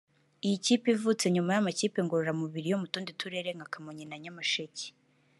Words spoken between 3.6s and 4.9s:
Kamonyi na Nyamasheke